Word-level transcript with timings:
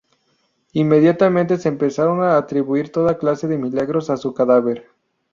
Inmediatamente 0.73 1.59
se 1.59 1.69
empezaron 1.69 2.23
a 2.23 2.35
atribuir 2.35 2.91
toda 2.91 3.19
clase 3.19 3.47
de 3.47 3.59
milagros 3.59 4.09
a 4.09 4.17
su 4.17 4.33
cadáver. 4.33 4.87